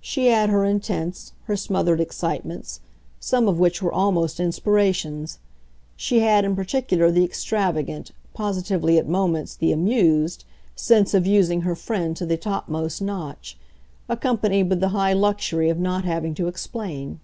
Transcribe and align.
She 0.00 0.26
had 0.28 0.50
her 0.50 0.64
intense, 0.64 1.32
her 1.46 1.56
smothered 1.56 2.00
excitements, 2.00 2.78
some 3.18 3.48
of 3.48 3.58
which 3.58 3.82
were 3.82 3.92
almost 3.92 4.38
inspirations; 4.38 5.40
she 5.96 6.20
had 6.20 6.44
in 6.44 6.54
particular 6.54 7.10
the 7.10 7.24
extravagant, 7.24 8.12
positively 8.34 8.98
at 8.98 9.08
moments 9.08 9.56
the 9.56 9.72
amused, 9.72 10.44
sense 10.76 11.12
of 11.12 11.26
using 11.26 11.62
her 11.62 11.74
friend 11.74 12.16
to 12.18 12.24
the 12.24 12.36
topmost 12.36 13.02
notch, 13.02 13.58
accompanied 14.08 14.70
with 14.70 14.78
the 14.78 14.90
high 14.90 15.12
luxury 15.12 15.68
of 15.70 15.80
not 15.80 16.04
having 16.04 16.34
to 16.34 16.46
explain. 16.46 17.18